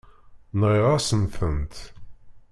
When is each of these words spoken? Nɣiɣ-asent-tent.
Nɣiɣ-asent-tent. 0.59 1.75